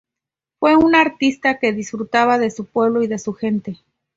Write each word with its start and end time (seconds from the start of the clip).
Fue 0.59 0.75
un 0.75 0.95
artista 0.95 1.59
que 1.59 1.73
disfrutaba 1.73 2.39
de 2.39 2.49
su 2.49 2.65
pueblo 2.65 3.03
y 3.03 3.07
de 3.07 3.19
su 3.19 3.33
gente. 3.35 3.77